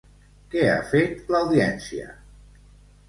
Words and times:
Què 0.53 0.63
ha 0.69 0.79
fet 0.93 1.29
l'Audiència? 1.35 2.09